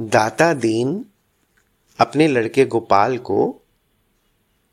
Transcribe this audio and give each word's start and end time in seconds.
दाता 0.00 0.54
दीन 0.54 1.04
अपने 2.00 2.28
लड़के 2.28 2.64
गोपाल 2.64 3.18
को 3.18 3.62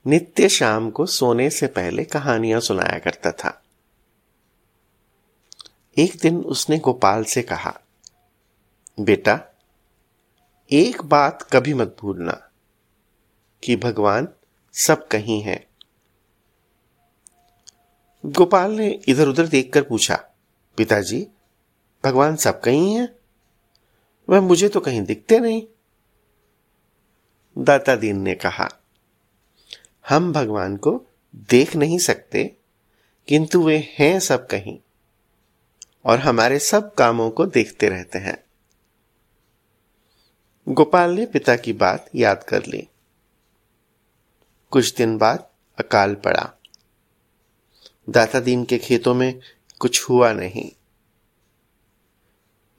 नित्य 0.08 0.50
शाम 0.50 0.92
को 0.92 1.06
सोने 1.06 1.50
से 1.50 1.68
पहले 1.68 2.04
कहानियाँ 2.04 2.60
सुनाया 2.60 3.00
करता 3.00 3.32
था। 3.32 3.64
एक 5.98 6.20
दिन 6.22 6.38
उसने 6.38 6.78
गोपाल 6.78 7.24
से 7.24 7.42
कहा, 7.42 7.80
बेटा, 9.00 9.40
एक 10.72 11.02
बात 11.02 11.48
कभी 11.54 11.74
मत 11.74 11.98
भूलना 12.00 12.50
कि 13.64 13.76
भगवान 13.76 14.28
सब 14.74 15.08
कहीं 15.08 15.42
है। 15.42 15.68
गोपाल 18.26 18.72
ने 18.72 19.02
इधर 19.08 19.28
उधर 19.28 19.48
देखकर 19.48 19.82
पूछा, 19.82 20.16
पिताजी, 20.78 21.28
भगवान 22.06 22.36
सब 22.36 22.62
कहीं 22.62 22.96
है? 22.96 23.21
वह 24.32 24.42
मुझे 24.42 24.70
तो 24.70 24.80
कहीं 24.80 25.02
दिखते 25.02 25.40
नहीं। 25.40 25.68
दाता 27.58 27.96
दीन 27.96 28.22
ने 28.22 28.36
कहा, 28.36 28.70
हम 30.10 30.34
भगवान 30.34 30.78
को 30.78 31.06
देख 31.36 31.76
नहीं 31.76 32.00
सकते, 32.00 32.56
किंतु 33.28 33.64
वे 33.64 33.96
हैं 34.00 34.20
सब 34.20 34.48
कहीं, 34.48 34.80
और 36.06 36.20
हमारे 36.20 36.60
सब 36.60 36.94
कामों 36.94 37.32
को 37.32 37.46
देखते 37.46 37.90
रहते 37.90 38.20
हैं। 38.20 38.44
गोपाल 40.70 41.12
ने 41.12 41.26
पिता 41.26 41.56
की 41.56 41.74
बात 41.74 42.10
याद 42.16 42.44
कर 42.44 42.66
ली। 42.66 42.88
कुछ 44.72 44.96
दिन 44.96 45.18
बाद 45.18 45.50
अकाल 45.78 46.16
पड़ा। 46.16 46.54
दाता 48.10 48.40
दीन 48.40 48.66
के 48.66 48.78
खेतों 48.78 49.14
में 49.14 49.40
कुछ 49.80 50.10
हुआ 50.10 50.34
नहीं। 50.34 50.72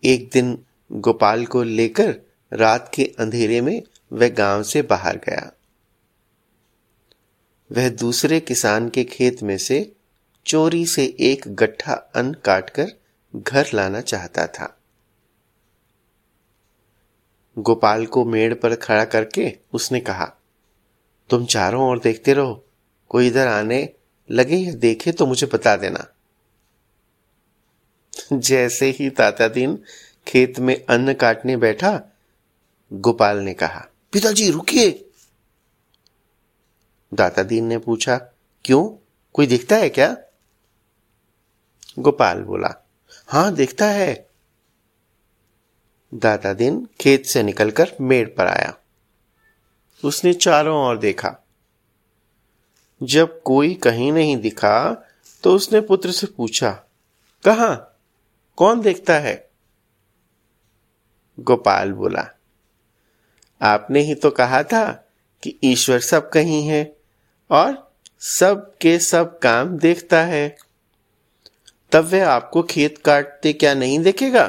एक 0.05 0.31
दिन 0.33 0.65
गोपाल 0.93 1.47
को 1.47 1.63
लेकर 1.63 2.15
रात 2.53 2.91
के 2.95 3.05
अंधेरे 3.19 3.61
में 3.61 3.83
वह 4.13 4.29
गाँव 4.29 4.63
से 4.63 4.83
बाहर 4.83 5.17
गया। 5.17 5.53
वह 7.73 7.89
दूसरे 7.89 8.41
किसान 8.41 8.89
के 8.89 9.05
खेत 9.05 9.43
में 9.43 9.59
से 9.59 9.93
चोरी 10.47 10.87
से 10.87 11.17
एक 11.21 11.45
गट्ठा 11.49 11.93
अन्न 11.93 12.35
काटकर 12.45 12.93
घर 13.37 13.67
लाना 13.75 14.01
चाहता 14.01 14.47
था। 14.47 14.79
गोपाल 17.59 18.07
को 18.07 18.25
मेड़ 18.25 18.55
पर 18.55 18.75
खड़ा 18.75 19.05
करके 19.05 19.59
उसने 19.73 20.01
कहा, 20.01 20.33
तुम 21.31 21.47
चारों 21.47 21.89
ओर 21.89 21.99
देखते 21.99 22.33
रहो, 22.33 22.65
कोई 23.09 23.27
इधर 23.27 23.47
आने 23.47 23.89
लगे 24.31 24.57
या 24.57 24.73
देखे 24.73 25.13
तो 25.13 25.27
मुझे 25.27 25.47
बता 25.47 25.77
देना। 25.77 26.07
जैसे 28.33 28.91
ही 28.91 29.11
ताता 29.11 29.49
दीन 29.49 29.79
खेत 30.27 30.59
में 30.59 30.85
अन्न 30.85 31.15
काटने 31.15 31.57
बैठा, 31.57 32.03
गोपाल 32.93 33.39
ने 33.39 33.55
कहा, 33.55 33.87
पिताजी, 34.13 34.51
रुकिए। 34.51 35.09
दाता 37.15 37.43
दीन 37.43 37.67
ने 37.67 37.79
पूछा, 37.79 38.17
क्यों? 38.65 39.09
कोई 39.35 39.47
दिखता 39.47 39.77
है 39.77 39.89
क्या? 39.89 40.17
गोपाल 41.99 42.43
बोला, 42.43 42.75
हाँ, 43.27 43.55
देखता 43.55 43.87
है। 43.87 44.29
दाता 46.15 46.53
दिन 46.53 46.89
खेत 47.01 47.27
से 47.27 47.43
निकलकर 47.43 47.97
मेड़ 48.01 48.29
पर 48.29 48.47
आया। 48.47 48.75
उसने 50.05 50.33
चारों 50.33 50.87
ओर 50.87 50.99
देखा। 50.99 51.37
जब 53.03 53.43
कोई 53.43 53.75
कहीं 53.75 54.13
नहीं 54.13 54.37
दिखा 54.37 54.95
तो 55.43 55.55
उसने 55.55 55.81
पुत्र 55.81 56.11
से 56.11 56.27
पूछा, 56.27 56.71
कहा? 57.45 57.75
कौन 58.57 58.81
देखता 58.81 59.15
है? 59.15 59.52
गोपाल 61.41 61.93
बोला, 61.93 62.27
आपने 63.63 64.01
ही 64.01 64.15
तो 64.15 64.31
कहा 64.31 64.63
था 64.63 65.09
कि 65.43 65.59
ईश्वर 65.65 66.01
सब 66.01 66.31
कहीं 66.31 66.67
है 66.69 66.97
और 67.51 67.93
सब 68.21 68.73
के 68.81 68.99
सब 68.99 69.39
काम 69.39 69.77
देखता 69.79 70.23
है। 70.23 70.57
तब 71.93 72.05
वह 72.05 72.29
आपको 72.29 72.63
खेत 72.63 72.99
काटते 72.99 73.53
क्या 73.53 73.75
नहीं 73.75 73.99
देखेगा? 73.99 74.47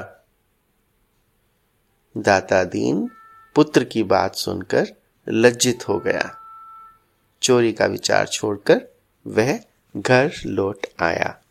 दाता 2.18 2.64
दीन 2.64 3.10
पुत्र 3.56 3.84
की 3.84 4.04
बात 4.04 4.36
सुनकर 4.36 4.88
लज्जित 5.30 5.88
हो 5.88 6.00
गया। 6.00 6.38
चोरी 7.42 7.74
का 7.74 7.86
विचार 7.86 8.28
छोड़कर 8.28 8.82
वह 9.28 9.60
घर 9.98 10.32
लौट 10.46 10.88
आया। 11.00 11.43